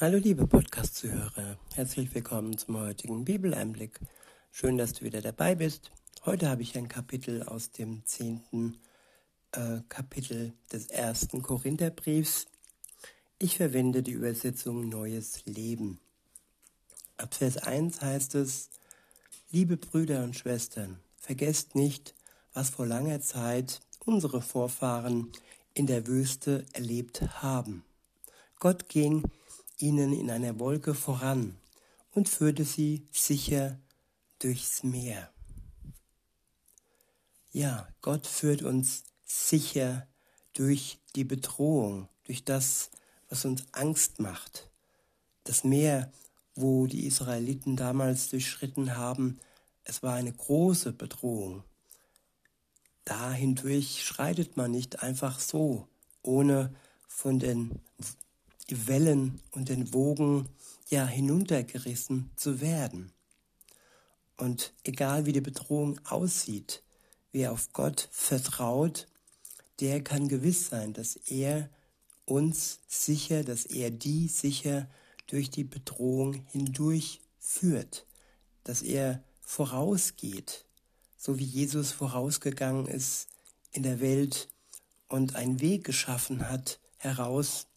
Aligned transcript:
Hallo 0.00 0.16
liebe 0.16 0.46
Podcast-Zuhörer, 0.46 1.58
herzlich 1.74 2.14
willkommen 2.14 2.56
zum 2.56 2.78
heutigen 2.78 3.24
Bibeleinblick. 3.24 3.98
Schön, 4.52 4.78
dass 4.78 4.92
du 4.92 5.04
wieder 5.04 5.20
dabei 5.20 5.56
bist. 5.56 5.90
Heute 6.24 6.48
habe 6.48 6.62
ich 6.62 6.78
ein 6.78 6.86
Kapitel 6.86 7.42
aus 7.42 7.72
dem 7.72 8.04
zehnten 8.04 8.78
äh, 9.50 9.80
Kapitel 9.88 10.52
des 10.72 10.86
ersten 10.86 11.42
Korintherbriefs. 11.42 12.46
Ich 13.40 13.56
verwende 13.56 14.04
die 14.04 14.12
Übersetzung 14.12 14.88
Neues 14.88 15.44
Leben. 15.46 15.98
Ab 17.16 17.34
Vers 17.34 17.56
1 17.56 18.00
heißt 18.00 18.36
es, 18.36 18.70
Liebe 19.50 19.76
Brüder 19.76 20.22
und 20.22 20.36
Schwestern, 20.36 21.00
vergesst 21.18 21.74
nicht, 21.74 22.14
was 22.54 22.70
vor 22.70 22.86
langer 22.86 23.20
Zeit 23.20 23.80
unsere 24.04 24.42
Vorfahren 24.42 25.32
in 25.74 25.88
der 25.88 26.06
Wüste 26.06 26.64
erlebt 26.72 27.42
haben. 27.42 27.82
Gott 28.60 28.88
ging 28.88 29.24
ihnen 29.78 30.12
in 30.12 30.30
einer 30.30 30.58
Wolke 30.58 30.94
voran 30.94 31.56
und 32.12 32.28
führte 32.28 32.64
sie 32.64 33.06
sicher 33.12 33.78
durchs 34.38 34.82
Meer. 34.82 35.30
Ja, 37.52 37.88
Gott 38.02 38.26
führt 38.26 38.62
uns 38.62 39.04
sicher 39.24 40.06
durch 40.52 40.98
die 41.16 41.24
Bedrohung, 41.24 42.08
durch 42.24 42.44
das, 42.44 42.90
was 43.28 43.44
uns 43.44 43.64
Angst 43.72 44.20
macht. 44.20 44.68
Das 45.44 45.64
Meer, 45.64 46.12
wo 46.54 46.86
die 46.86 47.06
Israeliten 47.06 47.76
damals 47.76 48.28
durchschritten 48.30 48.96
haben, 48.96 49.38
es 49.84 50.02
war 50.02 50.14
eine 50.14 50.32
große 50.32 50.92
Bedrohung. 50.92 51.64
Da 53.04 53.34
schreitet 53.80 54.56
man 54.56 54.70
nicht 54.70 55.02
einfach 55.02 55.40
so, 55.40 55.88
ohne 56.22 56.74
von 57.06 57.38
den 57.38 57.80
Wellen 58.70 59.40
und 59.50 59.68
den 59.68 59.92
Wogen 59.92 60.48
ja 60.88 61.06
hinuntergerissen 61.06 62.30
zu 62.36 62.60
werden. 62.60 63.12
Und 64.36 64.72
egal 64.84 65.26
wie 65.26 65.32
die 65.32 65.40
Bedrohung 65.40 65.98
aussieht, 66.06 66.82
wer 67.32 67.52
auf 67.52 67.72
Gott 67.72 68.08
vertraut, 68.12 69.08
der 69.80 70.02
kann 70.02 70.28
gewiss 70.28 70.68
sein, 70.68 70.92
dass 70.92 71.16
er 71.16 71.68
uns 72.24 72.80
sicher, 72.88 73.42
dass 73.42 73.64
er 73.64 73.90
die 73.90 74.28
sicher 74.28 74.88
durch 75.26 75.50
die 75.50 75.64
Bedrohung 75.64 76.34
hindurch 76.50 77.20
führt, 77.38 78.06
dass 78.64 78.82
er 78.82 79.22
vorausgeht, 79.40 80.64
so 81.16 81.38
wie 81.38 81.44
Jesus 81.44 81.92
vorausgegangen 81.92 82.86
ist 82.86 83.28
in 83.72 83.82
der 83.82 84.00
Welt 84.00 84.48
und 85.08 85.36
einen 85.36 85.60
Weg 85.60 85.84
geschaffen 85.84 86.48
hat 86.48 86.80
heraus 86.98 87.67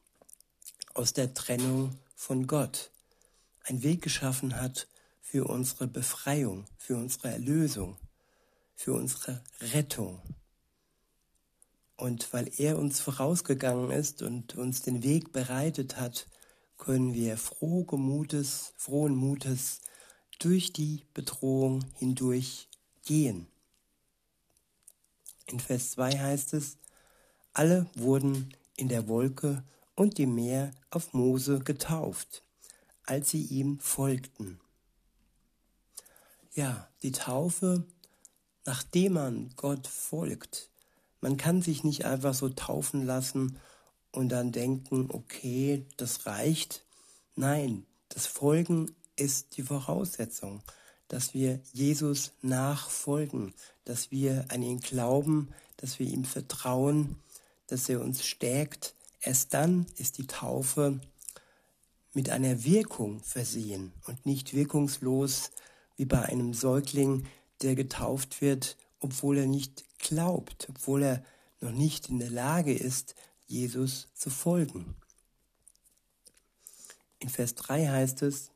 aus 0.94 1.14
der 1.14 1.34
Trennung 1.34 1.98
von 2.16 2.48
Gott, 2.48 2.92
einen 3.64 3.84
Weg 3.84 4.02
geschaffen 4.02 4.60
hat 4.60 4.88
für 5.22 5.46
unsere 5.46 5.88
Befreiung, 5.88 6.66
für 6.78 6.98
unsere 6.98 7.30
Erlösung, 7.30 7.98
für 8.76 8.94
unsere 8.94 9.42
Rettung. 9.74 10.22
Und 11.96 12.34
weil 12.34 12.52
er 12.58 12.80
uns 12.80 13.00
vorausgegangen 13.00 13.92
ist 13.92 14.22
und 14.22 14.56
uns 14.56 14.82
den 14.82 15.04
Weg 15.04 15.32
bereitet 15.32 15.98
hat, 15.98 16.28
können 16.78 17.14
wir 17.14 17.38
froh 17.38 17.86
Mutes, 17.92 18.74
frohen 18.76 19.16
Mutes 19.16 19.82
durch 20.40 20.74
die 20.74 21.06
Bedrohung 21.14 21.86
hindurch 21.98 22.68
gehen. 23.06 23.48
In 25.46 25.60
Vers 25.60 25.92
2 25.92 26.18
heißt 26.18 26.54
es, 26.54 26.78
alle 27.54 27.86
wurden 27.94 28.56
in 28.78 28.88
der 28.88 29.08
Wolke 29.08 29.64
und 30.02 30.18
dem 30.18 30.34
Meer 30.34 30.72
auf 30.90 31.14
Mose 31.14 31.60
getauft, 31.60 32.44
als 33.04 33.30
sie 33.30 33.44
ihm 33.44 33.80
folgten. 33.80 34.60
Ja, 36.56 36.90
die 37.04 37.12
Taufe, 37.12 37.86
nachdem 38.66 39.14
man 39.14 39.52
Gott 39.56 39.86
folgt. 39.86 40.72
Man 41.22 41.38
kann 41.38 41.62
sich 41.62 41.84
nicht 41.84 42.04
einfach 42.04 42.34
so 42.34 42.50
taufen 42.50 43.06
lassen 43.06 43.60
und 44.12 44.30
dann 44.30 44.52
denken, 44.52 45.10
okay, 45.12 45.86
das 45.98 46.26
reicht. 46.26 46.84
Nein, 47.36 47.86
das 48.10 48.26
Folgen 48.26 48.96
ist 49.16 49.56
die 49.56 49.64
Voraussetzung, 49.64 50.64
dass 51.10 51.36
wir 51.36 51.62
Jesus 51.74 52.32
nachfolgen, 52.42 53.54
dass 53.86 54.10
wir 54.10 54.46
an 54.50 54.64
ihn 54.64 54.80
glauben, 54.80 55.54
dass 55.78 56.00
wir 56.00 56.08
ihm 56.08 56.26
vertrauen, 56.26 57.22
dass 57.68 57.88
er 57.88 58.02
uns 58.02 58.26
stärkt, 58.26 58.96
Erst 59.22 59.54
dann 59.54 59.86
ist 59.98 60.18
die 60.18 60.28
Taufe 60.28 61.00
mit 62.14 62.30
einer 62.30 62.64
Wirkung 62.64 63.22
versehen 63.22 63.94
und 64.08 64.26
nicht 64.26 64.54
wirkungslos 64.54 65.52
wie 65.96 66.06
bei 66.06 66.24
einem 66.24 66.54
Säugling, 66.54 67.28
der 67.62 67.76
getauft 67.76 68.42
wird, 68.42 68.78
obwohl 69.00 69.38
er 69.38 69.46
nicht 69.46 69.86
glaubt, 70.00 70.68
obwohl 70.70 71.04
er 71.04 71.24
noch 71.60 71.72
nicht 71.72 72.10
in 72.10 72.18
der 72.18 72.32
Lage 72.32 72.74
ist, 72.74 73.16
Jesus 73.46 74.08
zu 74.16 74.32
folgen. 74.32 74.96
In 77.20 77.30
Vers 77.30 77.54
3 77.56 77.88
heißt 77.88 78.24
es, 78.24 78.50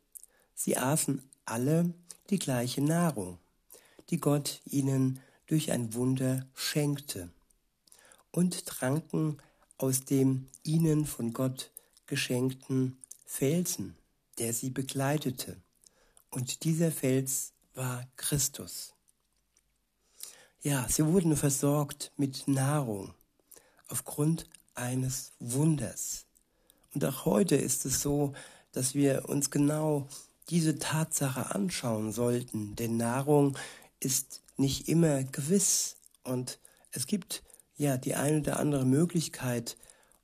sie 0.56 0.78
aßen 0.78 1.22
alle 1.46 1.94
die 2.32 2.40
gleiche 2.40 2.82
Nahrung, 2.82 3.38
die 4.10 4.20
Gott 4.20 4.62
ihnen 4.66 5.20
durch 5.46 5.72
ein 5.72 5.94
Wunder 5.94 6.48
schenkte, 6.56 7.30
und 8.32 8.66
tranken 8.66 9.38
aus 9.78 10.06
dem 10.06 10.48
ihnen 10.64 11.06
von 11.06 11.34
Gott 11.34 11.72
geschenkten 12.06 12.98
Felsen, 13.26 13.98
der 14.38 14.54
sie 14.54 14.70
begleitete. 14.70 15.58
Und 16.30 16.64
dieser 16.64 16.92
Fels 16.92 17.54
war 17.74 18.08
Christus. 18.16 18.94
Ja, 20.62 20.88
sie 20.90 21.06
wurden 21.06 21.36
versorgt 21.36 22.12
mit 22.18 22.48
Nahrung 22.48 23.14
aufgrund 23.88 24.48
eines 24.74 25.32
Wunders. 25.40 26.26
Und 26.94 27.06
auch 27.06 27.26
heute 27.26 27.56
ist 27.56 27.86
es 27.86 28.02
so, 28.02 28.34
dass 28.72 28.96
wir 28.96 29.30
uns 29.30 29.52
genau 29.52 30.08
diese 30.50 30.78
Tatsache 30.78 31.54
anschauen 31.54 32.12
sollten, 32.12 32.76
denn 32.76 32.98
Nahrung 32.98 33.58
ist 34.00 34.42
nicht 34.58 34.88
immer 34.88 35.24
gewiss 35.24 35.98
und 36.24 36.60
es 36.92 37.08
gibt 37.08 37.44
ja 37.78 37.98
die 37.98 38.16
ein 38.16 38.40
oder 38.40 38.60
andere 38.60 38.86
Möglichkeit 38.86 39.78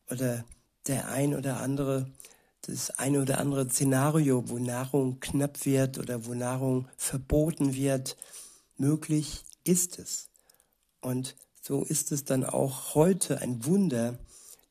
oder 0.09 0.45
der 0.87 1.09
ein 1.09 1.35
oder 1.35 1.59
andere 1.59 2.11
das 2.63 2.91
eine 2.91 3.21
oder 3.21 3.39
andere 3.39 3.67
Szenario, 3.69 4.49
wo 4.49 4.59
Nahrung 4.59 5.19
knapp 5.19 5.65
wird 5.65 5.97
oder 5.97 6.25
wo 6.25 6.33
Nahrung 6.33 6.87
verboten 6.95 7.73
wird, 7.73 8.17
möglich 8.77 9.45
ist 9.63 9.99
es. 9.99 10.29
Und 10.99 11.35
so 11.61 11.83
ist 11.83 12.11
es 12.11 12.23
dann 12.23 12.45
auch 12.45 12.95
heute 12.95 13.41
ein 13.41 13.65
Wunder, 13.65 14.19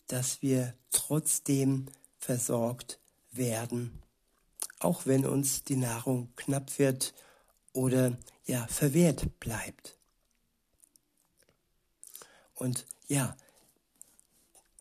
dass 0.06 0.42
wir 0.42 0.74
trotzdem 0.90 1.86
versorgt 2.18 3.00
werden, 3.32 4.02
auch 4.78 5.06
wenn 5.06 5.26
uns 5.26 5.64
die 5.64 5.76
Nahrung 5.76 6.32
knapp 6.36 6.78
wird 6.78 7.14
oder 7.72 8.16
ja 8.44 8.66
verwehrt 8.68 9.38
bleibt. 9.40 9.99
Und 12.60 12.86
ja, 13.08 13.38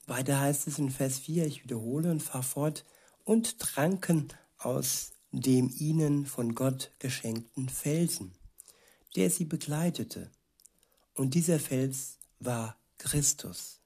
weiter 0.05 0.41
heißt 0.41 0.67
es 0.67 0.79
in 0.79 0.91
Vers 0.91 1.17
4, 1.19 1.45
ich 1.47 1.63
wiederhole 1.63 2.11
und 2.11 2.21
fahre 2.21 2.43
fort, 2.43 2.83
und 3.23 3.57
tranken 3.57 4.27
aus 4.57 5.11
dem 5.31 5.73
ihnen 5.77 6.25
von 6.25 6.55
Gott 6.55 6.91
geschenkten 6.99 7.69
Felsen, 7.69 8.33
der 9.15 9.29
sie 9.29 9.45
begleitete. 9.45 10.29
Und 11.15 11.35
dieser 11.35 11.57
Fels 11.57 12.17
war 12.39 12.75
Christus. 12.97 13.79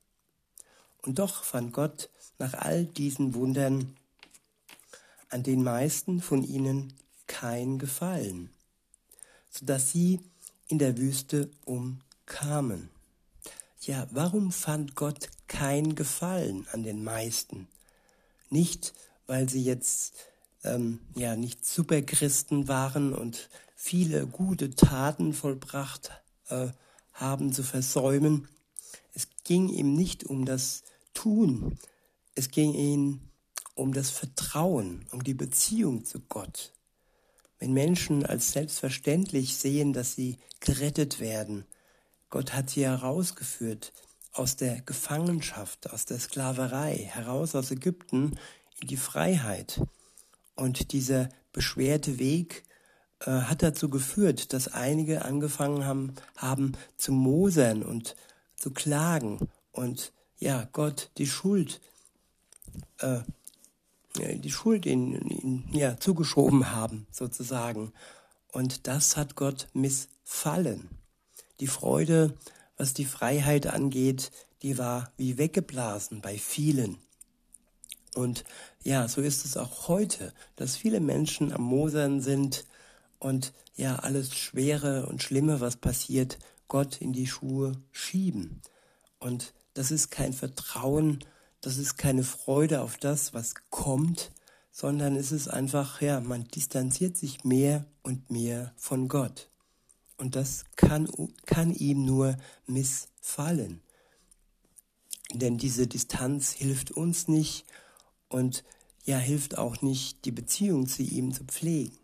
Und 1.04 1.20
doch 1.20 1.44
fand 1.44 1.72
Gott 1.72 2.10
nach 2.40 2.56
all 2.56 2.86
diesen 2.86 3.36
Wundern 3.36 3.96
an 5.30 5.44
den 5.44 5.62
meisten 5.62 6.20
von 6.20 6.44
ihnen 6.44 6.94
kein 7.28 7.78
Gefallen, 7.78 8.50
so 9.52 9.68
dass 9.68 9.92
sie 9.92 10.20
in 10.68 10.80
der 10.80 10.98
Wüste 10.98 11.52
umkamen. 11.66 12.90
Ja, 13.86 14.08
warum 14.12 14.54
fand 14.54 14.96
Gott 14.96 15.30
kein 15.48 15.96
Gefallen 15.96 16.66
an 16.72 16.84
den 16.84 17.04
meisten? 17.04 17.68
Nicht, 18.50 18.94
weil 19.28 19.50
sie 19.50 19.62
jetzt 19.62 20.14
ähm, 20.64 21.02
ja 21.16 21.36
nicht 21.36 21.66
Superchristen 21.66 22.70
waren 22.70 23.14
und 23.14 23.50
viele 23.76 24.26
gute 24.26 24.74
Taten 24.74 25.34
vollbracht 25.34 26.12
äh, 26.48 26.70
haben 27.12 27.52
zu 27.52 27.62
versäumen. 27.62 28.48
Es 29.14 29.28
ging 29.44 29.68
ihm 29.68 29.96
nicht 29.96 30.24
um 30.24 30.46
das 30.46 30.84
Tun, 31.14 31.78
es 32.36 32.52
ging 32.52 32.74
ihm 32.74 33.20
um 33.76 33.92
das 33.92 34.12
Vertrauen, 34.12 35.06
um 35.12 35.26
die 35.26 35.34
Beziehung 35.34 36.06
zu 36.06 36.22
Gott. 36.30 36.72
Wenn 37.60 37.74
Menschen 37.74 38.26
als 38.26 38.54
selbstverständlich 38.54 39.58
sehen, 39.58 39.92
dass 39.92 40.16
sie 40.16 40.38
gerettet 40.62 41.20
werden, 41.20 41.66
Gott 42.34 42.56
hat 42.56 42.72
sie 42.72 42.84
herausgeführt 42.84 43.94
aus 44.32 44.56
der 44.56 44.82
Gefangenschaft, 44.82 45.92
aus 45.92 46.06
der 46.06 46.18
Sklaverei, 46.18 46.96
heraus 46.96 47.54
aus 47.54 47.70
Ägypten 47.70 48.40
in 48.82 48.88
die 48.88 48.98
Freiheit. 48.98 49.80
Und 50.56 50.94
dieser 50.94 51.30
beschwerte 51.52 52.18
Weg 52.18 52.64
äh, 53.20 53.30
hat 53.30 53.62
dazu 53.62 53.88
geführt, 53.88 54.52
dass 54.52 54.68
einige 54.68 55.26
angefangen 55.26 55.86
haben, 55.86 56.16
haben 56.36 56.72
zu 56.98 57.12
mosern 57.12 57.84
und 57.84 58.16
zu 58.56 58.72
klagen 58.72 59.38
und 59.72 60.12
ja, 60.40 60.68
Gott 60.72 61.12
die 61.20 61.28
Schuld, 61.28 61.82
äh, 62.98 63.20
die 64.18 64.52
Schuld 64.52 64.88
in, 64.88 65.66
ja, 65.72 66.00
zugeschoben 66.00 66.72
haben, 66.72 67.06
sozusagen. 67.12 67.94
Und 68.52 68.88
das 68.88 69.18
hat 69.18 69.36
Gott 69.36 69.68
missfallen. 69.74 70.90
Die 71.60 71.68
Freude, 71.68 72.38
was 72.78 72.94
die 72.94 73.06
Freiheit 73.06 73.68
angeht, 73.68 74.32
die 74.62 74.78
war 74.78 75.12
wie 75.18 75.38
weggeblasen 75.38 76.22
bei 76.22 76.38
vielen. 76.38 76.98
Und 78.16 78.44
ja, 78.84 79.08
so 79.08 79.22
ist 79.22 79.46
es 79.46 79.58
auch 79.58 79.88
heute, 79.88 80.34
dass 80.56 80.76
viele 80.76 81.00
Menschen 81.00 81.52
am 81.52 81.64
Mosern 81.64 82.22
sind 82.22 82.66
und 83.20 83.54
ja, 83.76 83.98
alles 83.98 84.36
Schwere 84.36 85.08
und 85.08 85.24
Schlimme, 85.24 85.60
was 85.60 85.78
passiert, 85.78 86.38
Gott 86.68 87.02
in 87.02 87.14
die 87.14 87.28
Schuhe 87.28 87.74
schieben. 87.92 88.62
Und 89.20 89.54
das 89.74 89.92
ist 89.92 90.12
kein 90.12 90.34
Vertrauen, 90.34 91.24
das 91.62 91.78
ist 91.78 91.98
keine 91.98 92.24
Freude 92.24 92.82
auf 92.82 92.98
das, 92.98 93.34
was 93.34 93.56
kommt, 93.70 94.32
sondern 94.72 95.16
es 95.16 95.32
ist 95.32 95.48
einfach, 95.48 96.02
ja, 96.02 96.20
man 96.20 96.46
distanziert 96.46 97.18
sich 97.18 97.44
mehr 97.44 97.86
und 98.02 98.30
mehr 98.30 98.74
von 98.76 99.08
Gott. 99.08 99.50
Und 100.18 100.36
das 100.36 100.66
kann, 100.76 101.10
kann 101.46 101.74
ihm 101.74 102.06
nur 102.06 102.38
missfallen. 102.68 103.82
Denn 105.34 105.58
diese 105.58 105.88
Distanz 105.88 106.52
hilft 106.52 106.92
uns 106.92 107.28
nicht 107.28 107.66
und 108.30 108.64
ja, 109.06 109.18
hilft 109.18 109.58
auch 109.58 109.82
nicht, 109.82 110.26
die 110.26 110.32
Beziehung 110.32 110.88
zu 110.88 111.04
ihm 111.04 111.34
zu 111.34 111.44
pflegen. 111.44 111.98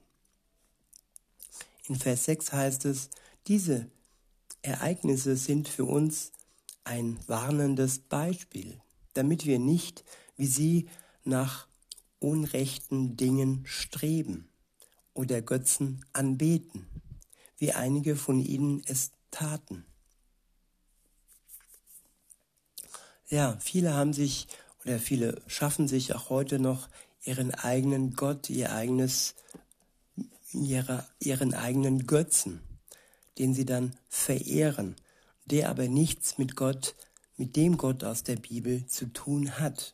In 1.87 1.95
Vers 1.95 2.25
6 2.25 2.51
heißt 2.51 2.85
es, 2.85 3.09
diese 3.47 3.89
Ereignisse 4.61 5.35
sind 5.37 5.69
für 5.69 5.85
uns 5.85 6.31
ein 6.83 7.19
warnendes 7.27 7.99
Beispiel, 7.99 8.81
damit 9.13 9.45
wir 9.45 9.59
nicht 9.59 10.03
wie 10.39 10.47
sie 10.47 10.87
nach 11.25 11.67
unrechten 12.19 13.17
Dingen 13.17 13.63
streben 13.65 14.47
oder 15.13 15.41
Götzen 15.41 16.05
anbeten, 16.13 16.87
wie 17.59 17.73
einige 17.73 18.15
von 18.15 18.39
ihnen 18.39 18.81
es 18.85 19.11
taten. 19.31 19.85
Ja, 23.27 23.57
viele 23.59 23.93
haben 23.93 24.13
sich 24.13 24.47
oder 24.83 24.97
viele 24.99 25.41
schaffen 25.47 25.87
sich 25.87 26.15
auch 26.15 26.29
heute 26.29 26.57
noch 26.57 26.89
ihren 27.23 27.53
eigenen 27.53 28.15
Gott, 28.15 28.49
ihr 28.49 28.73
eigenes, 28.73 29.35
ihre, 30.51 31.05
ihren 31.19 31.53
eigenen 31.53 32.07
Götzen, 32.07 32.61
den 33.37 33.53
sie 33.53 33.65
dann 33.65 33.95
verehren, 34.07 34.95
der 35.45 35.69
aber 35.69 35.87
nichts 35.87 36.37
mit 36.37 36.55
Gott, 36.55 36.95
mit 37.37 37.55
dem 37.55 37.77
Gott 37.77 38.03
aus 38.03 38.23
der 38.23 38.37
Bibel 38.37 38.87
zu 38.87 39.11
tun 39.13 39.59
hat. 39.59 39.93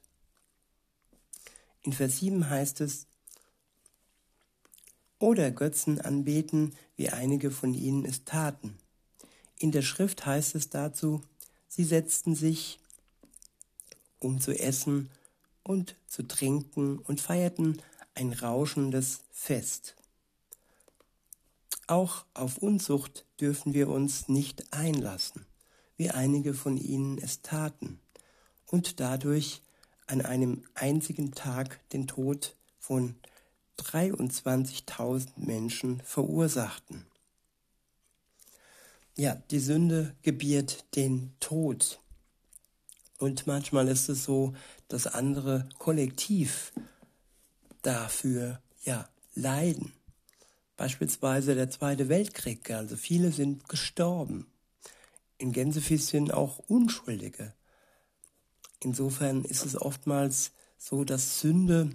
In 1.81 1.94
Vers 1.94 2.17
7 2.17 2.50
heißt 2.50 2.81
es, 2.81 3.07
oder 5.19 5.51
Götzen 5.51 6.01
anbeten, 6.01 6.73
wie 6.95 7.09
einige 7.09 7.51
von 7.51 7.73
ihnen 7.73 8.06
es 8.06 8.25
taten. 8.25 8.77
In 9.59 9.71
der 9.71 9.81
Schrift 9.81 10.25
heißt 10.25 10.56
es 10.56 10.69
dazu, 10.69 11.21
sie 11.67 11.83
setzten 11.83 12.35
sich 12.35 12.79
um 14.19 14.39
zu 14.39 14.57
essen 14.57 15.09
und 15.63 15.95
zu 16.07 16.23
trinken 16.23 17.00
und 17.00 17.21
feierten 17.21 17.81
ein 18.15 18.33
rauschendes 18.33 19.21
Fest. 19.31 19.95
Auch 21.88 22.25
auf 22.33 22.57
Unzucht 22.57 23.25
dürfen 23.39 23.73
wir 23.73 23.89
uns 23.89 24.27
nicht 24.27 24.73
einlassen, 24.73 25.45
wie 25.97 26.09
einige 26.09 26.53
von 26.53 26.77
ihnen 26.77 27.17
es 27.19 27.41
taten, 27.41 28.00
und 28.65 29.00
dadurch 29.00 29.62
an 30.07 30.21
einem 30.21 30.63
einzigen 30.73 31.31
Tag 31.31 31.88
den 31.89 32.07
Tod 32.07 32.56
von 32.79 33.15
23.000 33.80 35.30
Menschen 35.38 36.01
verursachten. 36.01 37.06
Ja, 39.18 39.36
die 39.50 39.60
Sünde 39.60 40.16
gebiert 40.24 40.86
den 40.95 41.33
Tod. 41.39 42.00
Und 43.18 43.48
manchmal 43.48 43.88
ist 43.88 44.10
es 44.10 44.25
so, 44.25 44.54
dass 44.88 45.07
andere 45.07 45.69
kollektiv 45.77 46.74
dafür 47.81 48.62
ja 48.83 49.07
leiden. 49.36 49.94
Beispielsweise 50.75 51.56
der 51.56 51.69
Zweite 51.69 52.10
Weltkrieg, 52.10 52.69
also 52.72 52.98
viele 52.98 53.31
sind 53.31 53.69
gestorben. 53.69 54.48
In 55.38 55.54
Gänsefüßchen 55.54 56.31
auch 56.31 56.60
Unschuldige. 56.68 57.54
Insofern 58.81 59.45
ist 59.45 59.66
es 59.66 59.80
oftmals 59.81 60.51
so, 60.77 61.06
dass 61.06 61.39
Sünde 61.39 61.89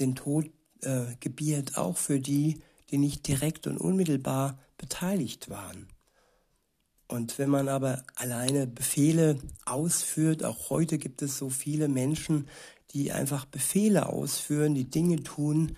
den 0.00 0.14
Tod 0.14 0.50
äh, 0.82 1.04
gebiert, 1.20 1.76
auch 1.76 1.96
für 1.96 2.20
die, 2.20 2.60
die 2.90 2.98
nicht 2.98 3.26
direkt 3.26 3.66
und 3.66 3.78
unmittelbar 3.78 4.58
beteiligt 4.78 5.50
waren. 5.50 5.88
Und 7.08 7.38
wenn 7.38 7.50
man 7.50 7.68
aber 7.68 8.02
alleine 8.16 8.66
Befehle 8.66 9.38
ausführt, 9.64 10.42
auch 10.42 10.70
heute 10.70 10.98
gibt 10.98 11.22
es 11.22 11.38
so 11.38 11.50
viele 11.50 11.88
Menschen, 11.88 12.48
die 12.92 13.12
einfach 13.12 13.44
Befehle 13.44 14.08
ausführen, 14.08 14.74
die 14.74 14.90
Dinge 14.90 15.22
tun 15.22 15.76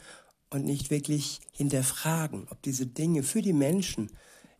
und 0.50 0.65
nicht 0.65 0.91
wirklich 0.91 1.41
hinterfragen, 1.53 2.47
ob 2.50 2.62
diese 2.62 2.87
Dinge 2.87 3.23
für 3.23 3.43
die 3.43 3.53
Menschen, 3.53 4.11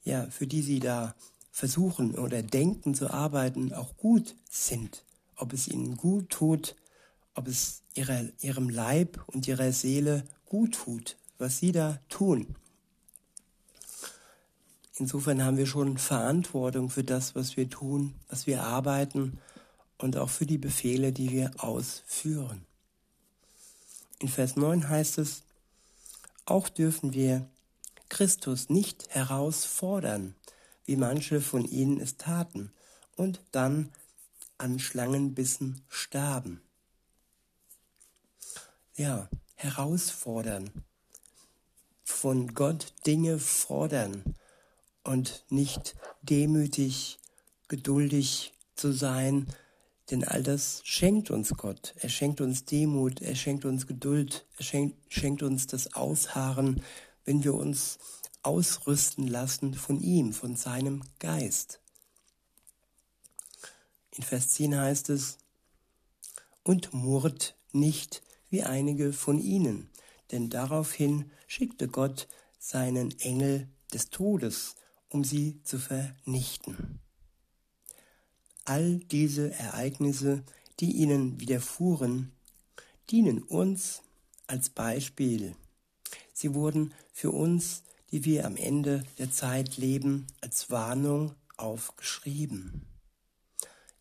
ja, 0.05 0.27
für 0.31 0.47
die 0.47 0.63
sie 0.63 0.81
da 0.81 1.15
versuchen 1.51 2.15
oder 2.17 2.43
denken 2.43 2.95
zu 2.95 3.11
arbeiten, 3.11 3.73
auch 3.73 3.97
gut 3.97 4.37
sind, 4.51 5.05
ob 5.37 5.53
es 5.53 5.69
ihnen 5.69 5.97
gut 5.97 6.29
tut, 6.31 6.77
ob 7.39 7.47
es 7.47 7.85
ihrer, 7.95 8.25
ihrem 8.41 8.69
Leib 8.69 9.23
und 9.29 9.47
ihrer 9.47 9.73
Seele 9.73 10.25
gut 10.45 10.75
tut, 10.75 11.17
was 11.39 11.59
sie 11.59 11.71
da 11.71 12.01
tun. 12.09 12.57
Insofern 14.97 15.45
haben 15.45 15.57
wir 15.57 15.67
schon 15.67 15.99
Verantwortung 15.99 16.91
für 16.91 17.05
das, 17.05 17.37
was 17.37 17.57
wir 17.57 17.71
tun, 17.71 18.15
was 18.29 18.49
wir 18.49 18.65
arbeiten 18.65 19.39
und 19.99 20.17
auch 20.17 20.31
für 20.31 20.47
die 20.47 20.59
Befehle, 20.59 21.13
die 21.13 21.31
wir 21.31 21.53
ausführen. 21.59 22.67
In 24.19 24.29
Vers 24.29 24.57
9 24.57 24.89
heißt 24.89 25.19
es, 25.19 25.45
auch 26.45 26.69
dürfen 26.69 27.13
wir 27.13 27.49
Christus 28.09 28.69
nicht 28.69 29.11
herausfordern, 29.11 30.35
wie 30.87 30.97
manche 30.97 31.41
von 31.41 31.65
ihnen 31.65 32.01
es 32.01 32.17
taten, 32.17 32.73
und 33.15 33.41
dann 33.53 33.93
an 34.57 34.81
Schlangenbissen 34.81 35.83
starben. 35.89 36.63
Ja, 38.99 39.29
herausfordern, 39.55 40.73
von 42.03 42.53
Gott 42.53 42.95
Dinge 43.07 43.39
fordern, 43.39 44.35
und 45.05 45.45
nicht 45.51 45.95
demütig, 46.23 47.21
geduldig 47.69 48.55
zu 48.75 48.93
sein, 48.93 49.47
denn 50.11 50.25
all 50.25 50.43
das 50.43 50.83
schenkt 50.83 51.31
uns 51.31 51.51
Gott. 51.51 51.95
Er 52.01 52.09
schenkt 52.09 52.41
uns 52.41 52.65
Demut, 52.65 53.23
er 53.23 53.37
schenkt 53.37 53.65
uns 53.65 53.87
Geduld, 53.87 54.45
er 54.57 54.65
schenkt, 54.65 54.97
schenkt 55.15 55.45
uns 55.45 55.69
das 55.69 55.95
Ausharren, 55.95 56.83
wenn 57.25 57.45
wir 57.45 57.55
uns 57.55 57.99
ausrüsten 58.43 59.29
lassen 59.29 59.75
von 59.75 60.01
ihm, 60.01 60.33
von 60.33 60.57
seinem 60.57 61.05
Geist. 61.21 61.81
In 64.11 64.25
Vers 64.25 64.49
10 64.49 64.77
heißt 64.77 65.09
es, 65.11 65.39
und 66.65 66.93
murrt 66.93 67.55
nicht 67.71 68.23
wie 68.51 68.63
einige 68.63 69.13
von 69.13 69.39
ihnen, 69.39 69.89
denn 70.31 70.51
daraufhin 70.51 71.31
schickte 71.47 71.89
Gott 71.89 72.29
seinen 72.59 73.19
Engel 73.21 73.69
des 73.93 74.11
Todes 74.11 74.75
um 75.09 75.25
sie 75.25 75.63
zu 75.65 75.79
vernichten. 75.79 77.01
All 78.65 78.99
diese 78.99 79.53
Ereignisse, 79.55 80.45
die 80.81 80.93
ihnen 80.93 81.41
widerfuhren, 81.41 82.33
dienen 83.11 83.43
uns 83.43 84.03
als 84.47 84.69
Beispiel. 84.69 85.57
Sie 86.33 86.55
wurden 86.55 86.93
für 87.13 87.31
uns, 87.31 87.83
die 88.11 88.25
wir 88.25 88.47
am 88.47 88.57
Ende 88.57 89.05
der 89.19 89.31
Zeit 89.31 89.77
leben, 89.79 90.27
als 90.41 90.71
Warnung 90.71 91.35
aufgeschrieben. 91.57 92.87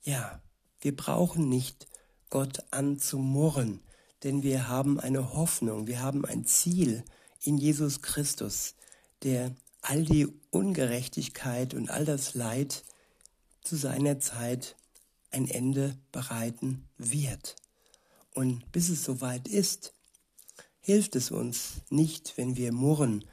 Ja, 0.04 0.42
wir 0.82 0.96
brauchen 0.96 1.50
nicht 1.50 1.88
Gott 2.30 2.64
anzumurren, 2.72 3.80
denn 4.24 4.44
wir 4.44 4.68
haben 4.68 5.00
eine 5.00 5.34
Hoffnung, 5.34 5.88
wir 5.88 6.02
haben 6.02 6.26
ein 6.26 6.46
Ziel 6.46 7.04
in 7.42 7.58
Jesus 7.58 8.02
Christus, 8.02 8.76
der 9.24 9.56
all 9.82 10.04
die 10.04 10.28
Ungerechtigkeit 10.52 11.74
und 11.74 11.90
all 11.90 12.06
das 12.06 12.34
Leid 12.34 12.84
zu 13.62 13.76
seiner 13.76 14.20
Zeit 14.20 14.76
ein 15.32 15.48
Ende 15.48 15.98
bereiten 16.12 16.88
wird. 16.98 17.56
Und 18.34 18.72
bis 18.72 18.90
es 18.90 19.04
soweit 19.04 19.48
ist, 19.48 19.94
hilft 20.80 21.16
es 21.16 21.32
uns 21.32 21.82
nicht, 21.90 22.38
wenn 22.38 22.56
wir 22.56 22.72
murren. 22.72 23.26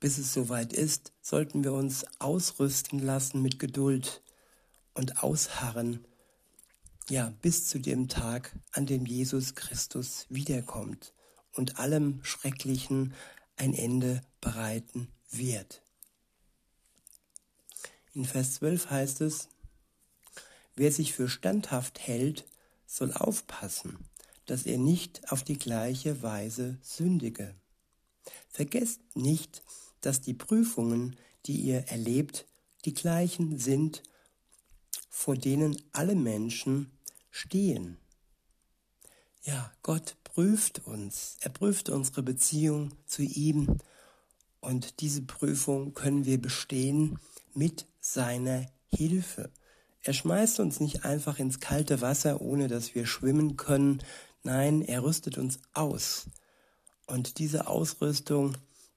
Bis 0.00 0.18
es 0.18 0.32
soweit 0.32 0.72
ist, 0.72 1.12
sollten 1.22 1.64
wir 1.64 1.72
uns 1.72 2.04
ausrüsten 2.18 2.98
lassen 3.00 3.42
mit 3.42 3.58
Geduld 3.58 4.22
und 4.94 5.22
ausharren, 5.22 6.04
ja, 7.10 7.32
bis 7.42 7.66
zu 7.66 7.78
dem 7.78 8.08
Tag, 8.08 8.54
an 8.72 8.86
dem 8.86 9.06
Jesus 9.06 9.54
Christus 9.54 10.26
wiederkommt 10.28 11.14
und 11.54 11.78
allem 11.78 12.22
Schrecklichen 12.22 13.14
ein 13.56 13.74
Ende 13.74 14.22
bereiten 14.40 15.08
wird. 15.30 15.82
In 18.12 18.24
Vers 18.24 18.54
12 18.54 18.90
heißt 18.90 19.20
es, 19.22 19.48
wer 20.76 20.92
sich 20.92 21.12
für 21.12 21.28
standhaft 21.28 21.98
hält, 22.00 22.46
soll 22.86 23.12
aufpassen, 23.12 23.98
dass 24.46 24.64
er 24.66 24.78
nicht 24.78 25.30
auf 25.30 25.42
die 25.44 25.58
gleiche 25.58 26.22
Weise 26.22 26.78
sündige. 26.82 27.54
Vergesst 28.48 29.00
nicht, 29.14 29.62
dass 30.00 30.20
die 30.20 30.34
Prüfungen, 30.34 31.16
die 31.46 31.60
ihr 31.60 31.88
erlebt, 31.88 32.46
die 32.84 32.94
gleichen 32.94 33.58
sind, 33.58 34.02
vor 35.10 35.36
denen 35.36 35.80
alle 35.92 36.14
Menschen 36.14 36.90
stehen. 37.30 37.96
Ja, 39.42 39.72
Gott 39.82 40.16
prüft 40.24 40.86
uns, 40.86 41.36
er 41.40 41.50
prüft 41.50 41.88
unsere 41.88 42.22
Beziehung 42.22 42.92
zu 43.06 43.22
ihm 43.22 43.78
und 44.60 45.00
diese 45.00 45.22
Prüfung 45.22 45.94
können 45.94 46.24
wir 46.26 46.40
bestehen 46.40 47.18
mit 47.54 47.86
seiner 48.00 48.66
Hilfe. 48.92 49.50
Er 50.02 50.12
schmeißt 50.12 50.60
uns 50.60 50.80
nicht 50.80 51.04
einfach 51.04 51.38
ins 51.38 51.60
kalte 51.60 52.00
Wasser, 52.00 52.40
ohne 52.40 52.68
dass 52.68 52.94
wir 52.94 53.06
schwimmen 53.06 53.56
können. 53.56 54.02
Nein, 54.42 54.82
er 54.82 55.02
rüstet 55.02 55.38
uns 55.38 55.58
aus. 55.74 56.26
Und 57.06 57.38
diese 57.38 57.66
Ausrüstung, 57.66 58.56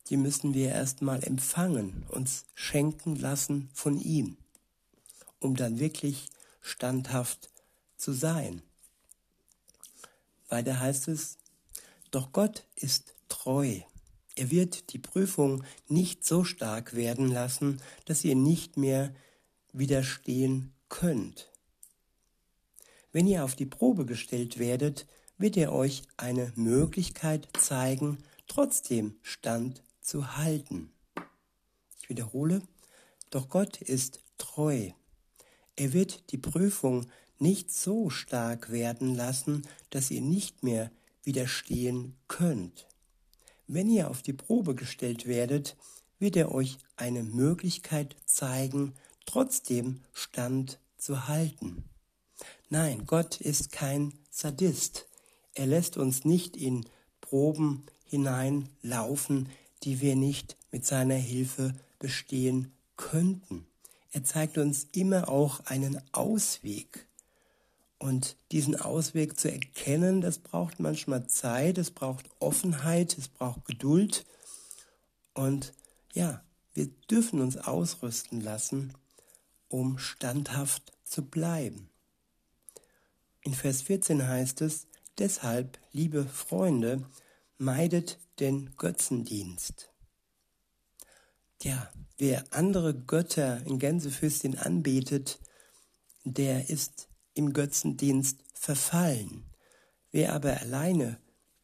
die 0.10 0.18
müssen 0.18 0.54
wir 0.54 0.70
erstmal 0.70 1.24
empfangen, 1.24 2.06
uns 2.10 2.46
schenken 2.56 3.16
lassen 3.16 3.70
von 3.74 4.00
ihm, 4.00 4.38
um 5.40 5.56
dann 5.56 5.80
wirklich 5.80 6.28
standhaft 6.62 7.50
zu 8.02 8.14
sein. 8.14 8.64
Weiter 10.50 10.80
heißt 10.80 11.08
es, 11.08 11.38
doch 12.10 12.34
Gott 12.34 12.66
ist 12.76 13.14
treu. 13.30 13.80
Er 14.36 14.50
wird 14.50 14.92
die 14.92 15.00
Prüfung 15.00 15.64
nicht 15.88 16.26
so 16.26 16.44
stark 16.44 16.96
werden 16.96 17.28
lassen, 17.28 17.82
dass 18.06 18.26
ihr 18.26 18.36
nicht 18.36 18.76
mehr 18.76 19.14
widerstehen 19.72 20.74
könnt. 20.90 21.52
Wenn 23.12 23.28
ihr 23.28 23.44
auf 23.44 23.56
die 23.56 23.66
Probe 23.66 24.06
gestellt 24.06 24.58
werdet, 24.58 25.06
wird 25.38 25.56
er 25.56 25.72
euch 25.72 26.02
eine 26.18 26.52
Möglichkeit 26.56 27.48
zeigen, 27.58 28.18
trotzdem 28.48 29.16
Stand 29.22 29.84
zu 30.02 30.38
halten. 30.38 30.92
Ich 32.02 32.10
wiederhole, 32.10 32.62
doch 33.30 33.48
Gott 33.48 33.82
ist 33.82 34.22
treu. 34.38 34.92
Er 35.76 35.94
wird 35.94 36.32
die 36.32 36.38
Prüfung 36.38 37.08
nicht 37.42 37.72
so 37.72 38.10
stark 38.10 38.72
werden 38.72 39.16
lassen, 39.16 39.64
dass 39.90 40.12
ihr 40.12 40.22
nicht 40.22 40.64
mehr 40.64 40.92
widerstehen 41.24 42.16
könnt. 42.28 42.88
Wenn 43.68 43.90
ihr 43.90 44.10
auf 44.10 44.22
die 44.22 44.34
Probe 44.34 44.76
gestellt 44.76 45.26
werdet, 45.26 45.76
wird 46.20 46.36
er 46.36 46.54
euch 46.54 46.78
eine 46.98 47.24
Möglichkeit 47.24 48.16
zeigen, 48.26 48.94
trotzdem 49.26 50.02
Stand 50.14 50.80
zu 50.98 51.28
halten. 51.28 51.84
Nein, 52.70 53.06
Gott 53.06 53.42
ist 53.42 53.72
kein 53.72 54.14
Sadist. 54.30 55.08
Er 55.54 55.66
lässt 55.66 55.98
uns 55.98 56.26
nicht 56.26 56.56
in 56.56 56.86
Proben 57.22 57.86
hineinlaufen, 58.06 59.50
die 59.84 60.00
wir 60.02 60.16
nicht 60.16 60.58
mit 60.72 60.86
seiner 60.86 61.16
Hilfe 61.16 61.74
bestehen 61.98 62.72
könnten. 62.98 63.66
Er 64.12 64.24
zeigt 64.24 64.58
uns 64.58 64.88
immer 64.92 65.30
auch 65.30 65.62
einen 65.66 66.02
Ausweg. 66.12 67.08
Und 68.02 68.36
diesen 68.52 68.76
Ausweg 68.82 69.40
zu 69.40 69.52
erkennen, 69.52 70.22
das 70.22 70.40
braucht 70.40 70.80
manchmal 70.80 71.28
Zeit, 71.28 71.78
es 71.78 71.92
braucht 71.92 72.32
Offenheit, 72.40 73.16
es 73.16 73.28
braucht 73.28 73.64
Geduld. 73.66 74.26
Und 75.36 75.72
ja, 76.12 76.44
wir 76.74 76.88
dürfen 77.12 77.42
uns 77.42 77.58
ausrüsten 77.58 78.42
lassen, 78.42 78.94
um 79.68 80.00
standhaft 80.00 80.94
zu 81.04 81.24
bleiben. 81.24 81.92
In 83.44 83.54
Vers 83.54 83.84
14 83.84 84.28
heißt 84.28 84.62
es, 84.62 84.88
deshalb, 85.20 85.78
liebe 85.92 86.26
Freunde, 86.26 87.08
meidet 87.60 88.18
den 88.40 88.76
Götzendienst. 88.78 89.92
Ja, 91.62 91.92
wer 92.18 92.46
andere 92.50 92.96
Götter 92.96 93.64
in 93.68 93.78
Gänsefüßchen 93.78 94.58
anbetet, 94.58 95.38
der 96.24 96.72
ist 96.72 97.11
im 97.34 97.54
Götzendienst 97.54 98.40
verfallen. 98.54 99.46
Wer 100.12 100.34
aber 100.34 100.60
alleine 100.60 101.20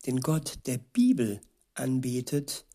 den 0.06 0.22
Gott 0.22 0.60
der 0.66 0.78
Bibel 0.78 1.42
anbetet, 1.74 2.66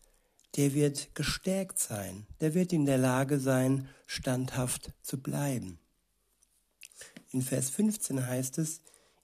der 0.55 0.73
wird 0.73 1.15
gestärkt 1.15 1.79
sein, 1.79 2.27
der 2.39 2.53
wird 2.53 2.73
in 2.73 2.85
der 2.85 2.99
Lage 2.99 3.39
sein, 3.39 3.89
standhaft 4.05 4.93
zu 5.01 5.19
bleiben. 5.19 5.79
In 7.31 7.41
Vers 7.41 7.71
15 7.71 8.27
heißt 8.27 8.59
es, 8.59 8.81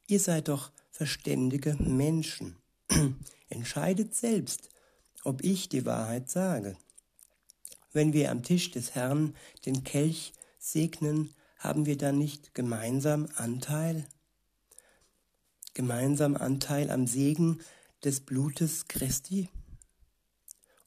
ihr 0.08 0.20
seid 0.20 0.48
doch 0.48 0.72
verständige 0.90 1.76
Menschen. 1.76 2.58
Entscheidet 3.50 4.16
selbst, 4.16 4.70
ob 5.24 5.44
ich 5.44 5.70
die 5.70 5.86
Wahrheit 5.86 6.30
sage. 6.30 6.76
Wenn 7.94 8.14
wir 8.14 8.32
am 8.32 8.42
Tisch 8.42 8.72
des 8.72 8.96
Herrn 8.96 9.36
den 9.66 9.84
Kelch 9.84 10.34
segnen, 10.58 11.34
haben 11.60 11.86
wir 11.86 11.98
dann 11.98 12.18
nicht 12.18 12.56
gemeinsam 12.56 13.28
Anteil? 13.36 14.08
Gemeinsam 15.74 16.36
Anteil 16.36 16.90
am 16.90 17.06
Segen 17.06 17.60
des 18.04 18.22
Blutes 18.22 18.88
Christi? 18.88 19.50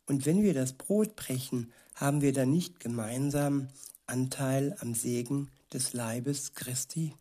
Und 0.07 0.27
wenn 0.27 0.43
wir 0.43 0.55
das 0.55 0.73
Brot 0.73 1.15
brechen, 1.15 1.73
haben 1.95 2.23
wir 2.23 2.33
dann 2.33 2.51
nicht 2.51 2.81
gemeinsam 2.81 3.69
Anteil 4.07 4.75
am 4.81 4.95
Segen 4.95 5.51
des 5.73 5.93
Leibes 5.93 6.55
Christi? 6.55 7.15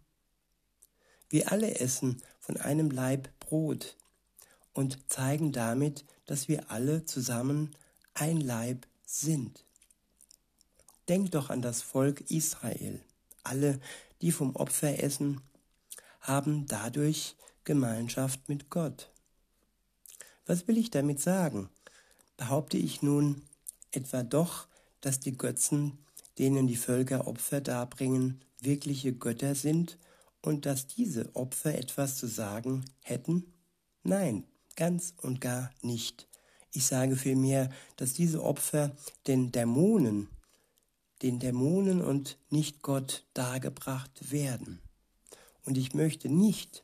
Wir 1.30 1.52
alle 1.52 1.80
essen 1.80 2.22
von 2.40 2.58
einem 2.58 2.90
Leib 2.90 3.30
Brot 3.40 3.98
und 4.74 5.12
zeigen 5.12 5.52
damit, 5.52 6.06
dass 6.26 6.48
wir 6.48 6.72
alle 6.72 7.06
zusammen 7.06 7.76
ein 8.14 8.40
Leib 8.40 8.88
sind. 9.06 9.66
Denkt 11.10 11.36
doch 11.36 11.50
an 11.50 11.62
das 11.62 11.82
Volk 11.82 12.22
Israel. 12.32 13.02
Alle, 13.44 13.80
die 14.22 14.32
vom 14.32 14.56
Opfer 14.56 15.02
essen, 15.04 15.42
haben 16.20 16.66
dadurch 16.68 17.36
Gemeinschaft 17.64 18.50
mit 18.50 18.70
Gott. 18.70 19.12
Was 20.46 20.68
will 20.68 20.78
ich 20.78 20.92
damit 20.92 21.20
sagen? 21.20 21.70
Behaupte 22.38 22.78
ich 22.78 23.02
nun 23.02 23.44
etwa 23.92 24.24
doch, 24.24 24.68
dass 25.02 25.20
die 25.20 25.38
Götzen, 25.38 25.98
denen 26.38 26.68
die 26.68 26.76
Völker 26.76 27.28
Opfer 27.28 27.62
darbringen, 27.62 28.42
wirkliche 28.60 29.14
Götter 29.14 29.56
sind 29.56 29.98
und 30.42 30.66
dass 30.66 30.88
diese 30.88 31.36
Opfer 31.36 31.76
etwas 31.76 32.18
zu 32.18 32.28
sagen 32.28 32.86
hätten? 33.04 33.54
Nein, 34.04 34.46
ganz 34.76 35.14
und 35.22 35.42
gar 35.42 35.72
nicht. 35.82 36.28
Ich 36.74 36.86
sage 36.86 37.16
vielmehr, 37.16 37.70
dass 37.98 38.14
diese 38.14 38.44
Opfer 38.44 38.96
den 39.28 39.52
Dämonen 39.52 40.30
den 41.22 41.40
Dämonen 41.40 42.02
und 42.02 42.38
nicht 42.50 42.82
Gott 42.82 43.26
dargebracht 43.34 44.32
werden. 44.32 44.80
Und 45.66 45.78
ich 45.78 45.94
möchte 45.94 46.30
nicht, 46.30 46.84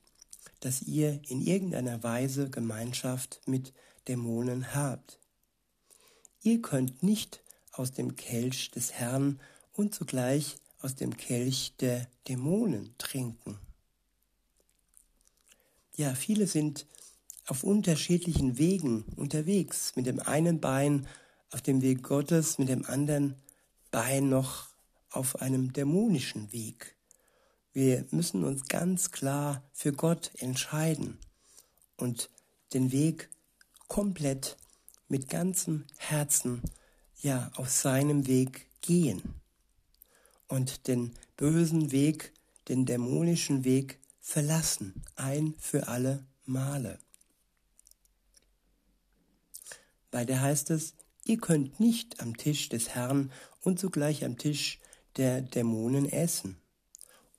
dass 0.60 0.82
ihr 0.84 1.20
in 1.27 1.41
irgendeiner 1.41 2.03
Weise 2.03 2.50
Gemeinschaft 2.50 3.41
mit 3.46 3.74
Dämonen 4.08 4.74
habt. 4.74 5.20
Ihr 6.41 6.62
könnt 6.62 7.03
nicht 7.03 7.41
aus 7.72 7.91
dem 7.91 8.15
Kelch 8.15 8.72
des 8.72 8.94
Herrn 8.94 9.39
und 9.74 9.94
zugleich 9.94 10.58
aus 10.82 10.96
dem 10.96 11.17
Kelch 11.17 11.75
der 11.79 12.08
Dämonen 12.27 12.96
trinken. 12.98 13.58
Ja, 15.96 16.13
viele 16.13 16.48
sind 16.48 16.86
auf 17.48 17.63
unterschiedlichen 17.63 18.58
Wegen 18.58 19.03
unterwegs, 19.15 19.96
mit 19.96 20.06
dem 20.06 20.20
einen 20.20 20.60
Bein 20.60 21.08
auf 21.51 21.62
dem 21.62 21.82
Weg 21.82 22.03
Gottes, 22.03 22.60
mit 22.60 22.70
dem 22.70 22.86
anderen 22.86 23.36
Bein 23.98 24.30
noch 24.30 24.68
auf 25.10 25.42
einem 25.42 25.74
dämonischen 25.74 26.51
Weg. 26.51 26.96
Wir 27.74 28.06
müssen 28.12 28.44
uns 28.44 28.68
ganz 28.68 29.10
klar 29.10 29.68
für 29.74 29.92
Gott 29.92 30.30
entscheiden 30.38 31.18
und 31.96 32.30
den 32.75 32.92
Weg 32.92 33.27
komplett 33.88 34.56
mit 35.08 35.30
ganzem 35.30 35.86
Herzen 35.98 36.62
ja 37.24 37.50
auf 37.56 37.72
seinem 37.72 38.27
Weg 38.27 38.68
gehen 38.82 39.34
und 40.48 40.88
den 40.88 41.16
bösen 41.36 41.92
Weg, 41.92 42.34
den 42.68 42.86
dämonischen 42.86 43.63
Weg 43.63 44.00
verlassen, 44.20 45.01
ein 45.16 45.56
für 45.58 45.88
alle 45.88 46.24
Male. 46.46 47.00
Weiter 50.12 50.39
heißt 50.39 50.70
es, 50.70 50.94
ihr 51.24 51.39
könnt 51.39 51.80
nicht 51.80 52.22
am 52.22 52.38
Tisch 52.38 52.70
des 52.70 52.89
Herrn 52.89 53.32
und 53.67 53.77
zugleich 53.77 54.24
am 54.24 54.38
Tisch 54.38 54.79
der 55.17 55.41
Dämonen 55.41 56.09
essen. 56.09 56.55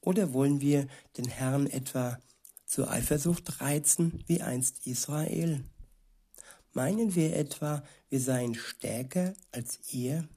Oder 0.02 0.34
wollen 0.34 0.60
wir 0.60 0.86
den 1.16 1.24
Herrn 1.24 1.66
etwa 1.66 2.18
zur 2.66 2.90
Eifersucht 2.90 3.62
reizen, 3.62 4.22
wie 4.26 4.42
einst 4.42 4.86
Israel? 4.86 5.64
Meinen 6.74 7.14
wir 7.14 7.34
etwa, 7.34 7.82
wir 8.10 8.20
seien 8.20 8.54
stärker 8.54 9.32
als 9.52 9.78
ihr? 9.90 10.28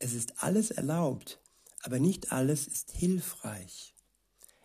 Es 0.00 0.12
ist 0.12 0.42
alles 0.42 0.72
erlaubt, 0.72 1.38
aber 1.82 2.00
nicht 2.00 2.32
alles 2.32 2.66
ist 2.66 2.90
hilfreich. 2.90 3.94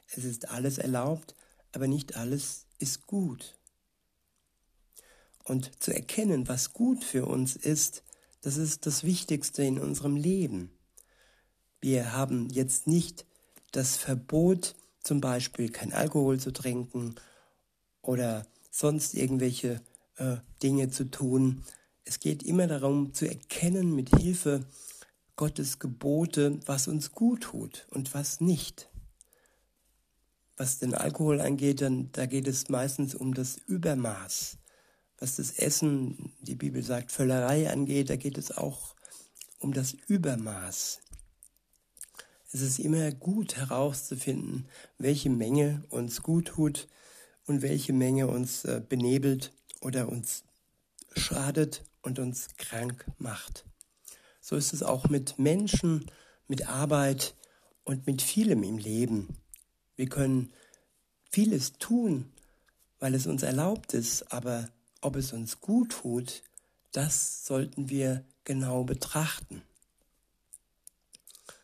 Es 0.07 0.23
ist 0.23 0.49
alles 0.49 0.79
erlaubt, 0.79 1.35
aber 1.71 1.87
nicht 1.87 2.15
alles 2.15 2.65
ist 2.79 3.05
gut. 3.05 3.59
Und 5.43 5.83
zu 5.83 5.93
erkennen, 5.93 6.47
was 6.47 6.73
gut 6.73 7.03
für 7.03 7.27
uns 7.27 7.55
ist, 7.55 8.01
das 8.41 8.57
ist 8.57 8.85
das 8.85 9.03
Wichtigste 9.03 9.63
in 9.63 9.79
unserem 9.79 10.15
Leben. 10.15 10.71
Wir 11.81 12.13
haben 12.13 12.49
jetzt 12.49 12.87
nicht 12.87 13.25
das 13.71 13.97
Verbot, 13.97 14.75
zum 15.01 15.21
Beispiel 15.21 15.69
kein 15.69 15.93
Alkohol 15.93 16.39
zu 16.39 16.51
trinken 16.51 17.15
oder 18.01 18.45
sonst 18.71 19.13
irgendwelche 19.13 19.81
äh, 20.17 20.37
Dinge 20.61 20.89
zu 20.89 21.09
tun. 21.09 21.63
Es 22.03 22.19
geht 22.19 22.43
immer 22.43 22.67
darum 22.67 23.13
zu 23.13 23.27
erkennen 23.27 23.95
mit 23.95 24.15
Hilfe 24.17 24.65
Gottes 25.35 25.79
Gebote, 25.79 26.59
was 26.65 26.87
uns 26.87 27.11
gut 27.13 27.43
tut 27.43 27.87
und 27.91 28.13
was 28.13 28.41
nicht. 28.41 28.89
Was 30.57 30.79
den 30.79 30.93
Alkohol 30.93 31.39
angeht, 31.39 31.81
dann 31.81 32.11
da 32.11 32.25
geht 32.25 32.47
es 32.47 32.67
meistens 32.67 33.15
um 33.15 33.33
das 33.33 33.57
Übermaß. 33.57 34.58
Was 35.19 35.35
das 35.35 35.51
Essen, 35.51 36.31
die 36.41 36.55
Bibel 36.55 36.81
sagt, 36.81 37.11
Völlerei 37.11 37.69
angeht, 37.69 38.09
da 38.09 38.15
geht 38.15 38.37
es 38.37 38.51
auch 38.55 38.95
um 39.59 39.73
das 39.73 39.93
Übermaß. 40.07 41.01
Es 42.51 42.61
ist 42.61 42.79
immer 42.79 43.11
gut 43.11 43.57
herauszufinden, 43.57 44.67
welche 44.97 45.29
Menge 45.29 45.83
uns 45.89 46.23
gut 46.23 46.47
tut 46.47 46.87
und 47.45 47.61
welche 47.61 47.93
Menge 47.93 48.27
uns 48.27 48.65
äh, 48.65 48.81
benebelt 48.87 49.51
oder 49.81 50.09
uns 50.09 50.43
schadet 51.15 51.83
und 52.01 52.17
uns 52.17 52.55
krank 52.57 53.05
macht. 53.17 53.65
So 54.41 54.55
ist 54.55 54.73
es 54.73 54.83
auch 54.83 55.09
mit 55.09 55.37
Menschen, 55.37 56.09
mit 56.47 56.67
Arbeit 56.67 57.35
und 57.83 58.07
mit 58.07 58.21
vielem 58.21 58.63
im 58.63 58.77
Leben. 58.77 59.37
Wir 59.95 60.07
können 60.07 60.53
vieles 61.29 61.73
tun, 61.73 62.31
weil 62.99 63.13
es 63.13 63.27
uns 63.27 63.43
erlaubt 63.43 63.93
ist, 63.93 64.31
aber 64.31 64.69
ob 65.01 65.15
es 65.15 65.33
uns 65.33 65.59
gut 65.59 65.91
tut, 65.91 66.43
das 66.91 67.45
sollten 67.45 67.89
wir 67.89 68.25
genau 68.43 68.83
betrachten. 68.83 69.61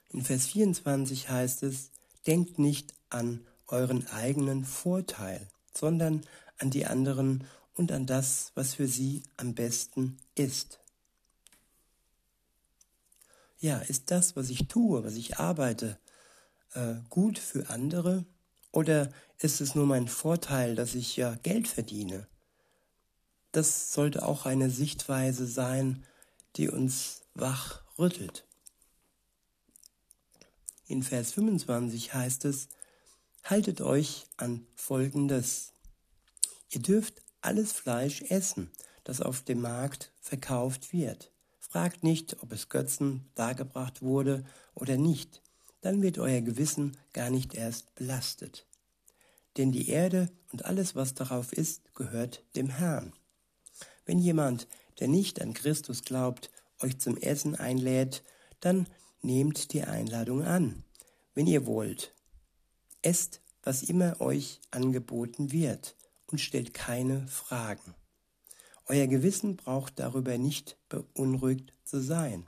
In 0.10 0.22
Vers 0.22 0.48
24 0.48 1.30
heißt 1.30 1.64
es, 1.64 1.92
denkt 2.26 2.60
nicht 2.60 2.94
an 3.10 3.46
euren 3.68 4.08
eigenen 4.08 4.64
Vorteil, 4.64 5.48
sondern 5.74 6.26
an 6.58 6.70
die 6.70 6.86
anderen 6.86 7.44
und 7.74 7.92
an 7.92 8.06
das, 8.06 8.52
was 8.56 8.76
für 8.76 8.88
sie 8.88 9.24
am 9.38 9.54
besten 9.54 10.18
ist. 10.36 10.80
Ja, 13.60 13.80
ist 13.80 14.12
das, 14.12 14.36
was 14.36 14.50
ich 14.50 14.68
tue, 14.68 15.04
was 15.04 15.16
ich 15.16 15.38
arbeite, 15.38 15.98
äh, 16.74 16.96
gut 17.10 17.40
für 17.40 17.70
andere? 17.70 18.26
Oder 18.72 19.12
ist 19.40 19.60
es 19.60 19.76
nur 19.76 19.86
mein 19.86 20.08
Vorteil, 20.08 20.76
dass 20.76 20.96
ich 20.96 21.16
ja 21.18 21.36
Geld 21.44 21.68
verdiene? 21.68 22.28
Das 23.56 23.94
sollte 23.94 24.26
auch 24.26 24.46
eine 24.46 24.70
Sichtweise 24.70 25.48
sein, 25.48 26.04
die 26.58 26.68
uns 26.68 27.22
wach 27.36 27.84
rüttelt. 27.98 28.46
In 30.88 31.04
Vers 31.04 31.32
25 31.32 32.14
heißt 32.14 32.44
es, 32.44 32.68
haltet 33.46 33.80
euch 33.80 34.26
an 34.36 34.68
Folgendes. 34.76 35.72
Ihr 36.70 36.82
dürft 36.82 37.22
alles 37.40 37.72
Fleisch 37.72 38.24
essen, 38.24 38.72
das 39.06 39.22
auf 39.22 39.42
dem 39.42 39.62
Markt 39.62 40.12
verkauft 40.20 40.92
wird. 40.92 41.32
Fragt 41.62 42.04
nicht, 42.04 42.44
ob 42.44 42.52
es 42.52 42.68
Götzen 42.68 43.32
dargebracht 43.36 44.02
wurde 44.02 44.44
oder 44.74 44.98
nicht, 44.98 45.42
dann 45.80 46.02
wird 46.02 46.18
euer 46.18 46.42
Gewissen 46.42 46.98
gar 47.14 47.30
nicht 47.30 47.54
erst 47.54 47.96
belastet. 47.96 48.66
Denn 49.56 49.72
die 49.72 49.88
Erde 49.88 50.30
und 50.52 50.66
alles, 50.66 50.94
was 50.94 51.14
darauf 51.14 51.54
ist, 51.54 51.96
gehört 51.96 52.44
dem 52.58 52.68
Herrn. 52.68 53.14
Wenn 54.06 54.20
jemand, 54.20 54.68
der 55.00 55.08
nicht 55.08 55.42
an 55.42 55.54
Christus 55.54 56.04
glaubt, 56.04 56.52
euch 56.82 57.00
zum 57.00 57.18
Essen 57.18 57.56
einlädt, 57.56 58.24
dann 58.60 58.88
nehmt 59.22 59.74
die 59.74 59.84
Einladung 59.84 60.44
an, 60.44 60.84
wenn 61.34 61.48
ihr 61.48 61.66
wollt. 61.66 62.14
Esst, 63.02 63.42
was 63.64 63.84
immer 63.84 64.22
euch 64.22 64.62
angeboten 64.72 65.52
wird 65.52 65.96
und 66.28 66.40
stellt 66.40 66.74
keine 66.74 67.28
Fragen. 67.28 67.96
Euer 68.88 69.08
Gewissen 69.08 69.58
braucht 69.58 70.00
darüber 70.00 70.38
nicht 70.38 70.78
beunruhigt 70.90 71.74
zu 71.84 72.00
sein. 72.02 72.46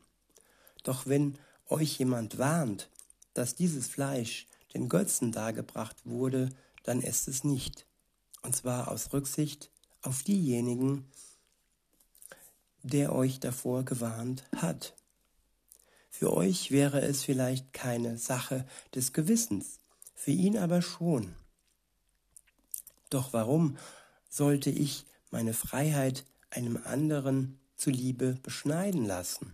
Doch 0.83 1.07
wenn 1.07 1.37
euch 1.67 1.97
jemand 1.97 2.37
warnt, 2.37 2.89
dass 3.33 3.55
dieses 3.55 3.87
Fleisch 3.87 4.47
den 4.73 4.89
Götzen 4.89 5.31
dargebracht 5.31 6.05
wurde, 6.05 6.49
dann 6.83 7.01
esst 7.01 7.27
es 7.27 7.43
nicht. 7.43 7.87
Und 8.43 8.55
zwar 8.55 8.89
aus 8.89 9.13
Rücksicht 9.13 9.71
auf 10.01 10.23
diejenigen, 10.23 11.09
der 12.87 13.13
euch 13.13 13.39
davor 13.39 13.83
gewarnt 13.83 14.43
hat. 14.55 14.95
Für 16.09 16.33
euch 16.33 16.71
wäre 16.71 17.01
es 17.01 17.23
vielleicht 17.23 17.73
keine 17.73 18.17
Sache 18.17 18.65
des 18.95 19.13
Gewissens, 19.13 19.79
für 20.15 20.31
ihn 20.31 20.57
aber 20.57 20.81
schon. 20.81 21.35
Doch 23.09 23.33
warum 23.33 23.77
sollte 24.29 24.69
ich 24.69 25.05
meine 25.29 25.53
Freiheit 25.53 26.25
einem 26.49 26.77
anderen 26.83 27.59
zuliebe 27.75 28.37
beschneiden 28.41 29.05
lassen? 29.05 29.53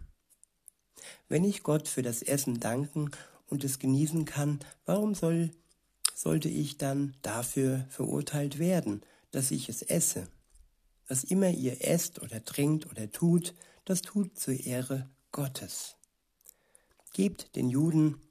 Wenn 1.28 1.44
ich 1.44 1.64
Gott 1.64 1.88
für 1.88 2.02
das 2.02 2.22
Essen 2.22 2.60
danken 2.60 3.12
und 3.48 3.64
es 3.64 3.80
genießen 3.80 4.26
kann, 4.26 4.60
warum 4.86 5.16
soll, 5.16 5.52
sollte 6.16 6.50
ich 6.50 6.78
dann 6.78 7.16
dafür 7.22 7.86
verurteilt 7.90 8.58
werden, 8.58 9.02
dass 9.32 9.52
ich 9.52 9.68
es 9.70 9.82
esse? 9.82 10.28
Was 11.08 11.24
immer 11.24 11.50
ihr 11.50 11.86
esst 11.86 12.22
oder 12.22 12.44
trinkt 12.44 12.86
oder 12.90 13.12
tut, 13.12 13.54
das 13.86 14.02
tut 14.02 14.38
zur 14.38 14.54
Ehre 14.54 15.10
Gottes. 15.32 15.96
Gebt 17.14 17.56
den 17.56 17.70
Juden 17.70 18.22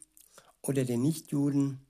oder 0.63 0.85
den 0.85 1.03
Nichtjuden 1.03 1.81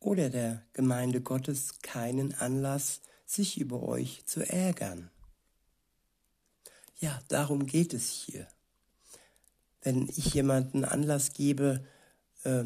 oder 0.00 0.30
der 0.30 0.62
Gemeinde 0.72 1.20
Gottes 1.20 1.80
keinen 1.82 2.34
Anlass, 2.34 3.00
sich 3.26 3.58
über 3.58 3.82
euch 3.82 4.24
zu 4.24 4.48
ärgern. 4.48 5.10
Ja, 6.98 7.20
darum 7.28 7.66
geht 7.66 7.94
es 7.94 8.10
hier. 8.10 8.46
Wenn 9.82 10.08
ich 10.08 10.34
jemanden 10.34 10.84
Anlass 10.84 11.32
gebe, 11.32 11.84
äh, 12.44 12.64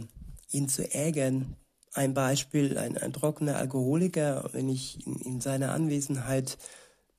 ihn 0.51 0.68
zu 0.68 0.88
ärgern, 0.92 1.57
ein 1.95 2.14
Beispiel, 2.14 2.79
ein, 2.79 2.97
ein 2.97 3.12
trockener 3.12 3.57
Alkoholiker, 3.57 4.49
wenn 4.53 4.68
ich 4.68 5.07
in, 5.07 5.16
in 5.16 5.40
seiner 5.40 5.73
Anwesenheit 5.73 6.57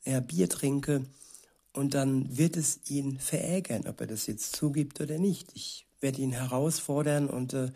ja, 0.06 0.20
Bier 0.20 0.50
trinke, 0.50 1.06
und 1.74 1.96
dann 1.96 2.38
wird 2.38 2.56
es 2.56 2.82
ihn 2.88 3.20
verärgern, 3.20 3.88
ob 3.88 4.00
er 4.00 4.08
das 4.08 4.28
jetzt 4.28 4.56
zugibt 4.56 5.02
oder 5.02 5.18
nicht. 5.18 5.52
Ich 5.56 5.88
werde 6.00 6.22
ihn 6.22 6.32
herausfordern 6.32 7.28
und 7.28 7.54
äh, 7.54 7.72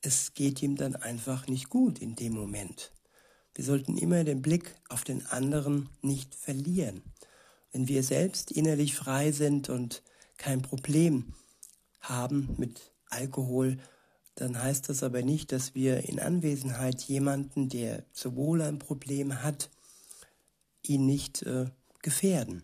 es 0.00 0.32
geht 0.32 0.62
ihm 0.62 0.76
dann 0.76 0.96
einfach 0.96 1.46
nicht 1.46 1.68
gut 1.68 1.98
in 1.98 2.16
dem 2.16 2.32
Moment. 2.32 2.90
Wir 3.54 3.64
sollten 3.64 3.98
immer 3.98 4.24
den 4.24 4.42
Blick 4.42 4.74
auf 4.88 5.04
den 5.04 5.26
anderen 5.26 5.90
nicht 6.00 6.34
verlieren. 6.34 7.02
Wenn 7.70 7.86
wir 7.86 8.02
selbst 8.02 8.50
innerlich 8.50 8.94
frei 8.94 9.30
sind 9.30 9.68
und 9.68 10.02
kein 10.38 10.62
Problem 10.62 11.34
haben 12.00 12.54
mit 12.56 12.92
Alkohol, 13.10 13.78
dann 14.36 14.60
heißt 14.60 14.88
das 14.88 15.02
aber 15.02 15.22
nicht, 15.22 15.52
dass 15.52 15.74
wir 15.74 16.08
in 16.08 16.18
Anwesenheit 16.18 17.02
jemanden, 17.02 17.68
der 17.68 18.04
sowohl 18.12 18.62
ein 18.62 18.78
Problem 18.78 19.42
hat, 19.42 19.70
ihn 20.86 21.06
nicht 21.06 21.42
äh, 21.42 21.66
gefährden. 22.02 22.62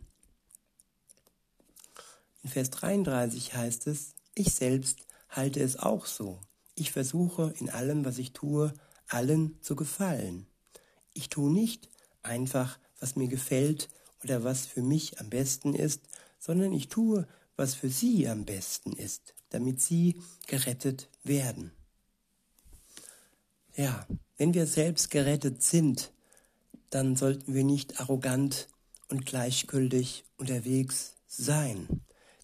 In 2.42 2.50
Vers 2.50 2.70
33 2.70 3.54
heißt 3.54 3.86
es, 3.86 4.14
ich 4.34 4.52
selbst 4.52 5.00
halte 5.28 5.60
es 5.60 5.76
auch 5.76 6.06
so. 6.06 6.40
Ich 6.74 6.92
versuche 6.92 7.52
in 7.58 7.68
allem, 7.68 8.04
was 8.04 8.18
ich 8.18 8.32
tue, 8.32 8.72
allen 9.08 9.60
zu 9.60 9.76
gefallen. 9.76 10.46
Ich 11.12 11.28
tue 11.28 11.52
nicht 11.52 11.88
einfach, 12.22 12.78
was 12.98 13.16
mir 13.16 13.28
gefällt 13.28 13.88
oder 14.22 14.44
was 14.44 14.66
für 14.66 14.82
mich 14.82 15.20
am 15.20 15.30
besten 15.30 15.74
ist, 15.74 16.02
sondern 16.38 16.72
ich 16.72 16.88
tue, 16.88 17.26
was 17.56 17.74
für 17.74 17.90
sie 17.90 18.28
am 18.28 18.44
besten 18.44 18.92
ist, 18.92 19.34
damit 19.50 19.80
sie 19.80 20.20
gerettet 20.46 21.08
werden. 21.24 21.72
Ja, 23.76 24.06
wenn 24.38 24.54
wir 24.54 24.66
selbst 24.66 25.10
gerettet 25.10 25.62
sind, 25.62 26.12
dann 26.90 27.16
sollten 27.16 27.54
wir 27.54 27.64
nicht 27.64 28.00
arrogant 28.00 28.68
und 29.08 29.26
gleichgültig 29.26 30.24
unterwegs 30.36 31.16
sein. 31.26 32.02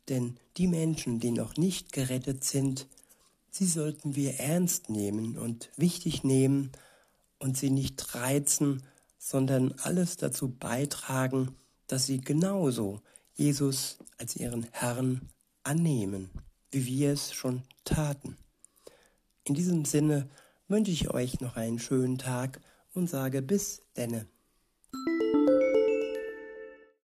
Denn 0.09 0.39
die 0.57 0.69
Menschen, 0.69 1.19
die 1.21 1.33
noch 1.33 1.57
nicht 1.57 1.93
gerettet 1.93 2.45
sind, 2.45 2.87
sie 3.51 3.67
sollten 3.67 4.15
wir 4.15 4.39
ernst 4.39 4.89
nehmen 4.89 5.37
und 5.37 5.71
wichtig 5.77 6.25
nehmen 6.25 6.71
und 7.39 7.57
sie 7.57 7.71
nicht 7.71 8.15
reizen, 8.15 8.83
sondern 9.19 9.73
alles 9.83 10.17
dazu 10.17 10.49
beitragen, 10.49 11.57
dass 11.87 12.07
sie 12.07 12.21
genauso 12.21 13.01
Jesus 13.35 13.99
als 14.19 14.37
ihren 14.37 14.67
Herrn 14.73 15.29
annehmen, 15.63 16.31
wie 16.71 16.87
wir 16.87 17.13
es 17.13 17.33
schon 17.33 17.63
taten. 17.85 18.37
In 19.45 19.55
diesem 19.55 19.85
Sinne 19.85 20.29
wünsche 20.69 20.91
ich 20.91 21.11
euch 21.11 21.41
noch 21.41 21.57
einen 21.57 21.79
schönen 21.79 22.19
Tag 22.19 22.61
und 22.95 23.09
sage 23.09 23.43
bis 23.43 23.83
denne. 23.97 24.27
Thank 24.93 25.09
you 25.09 25.26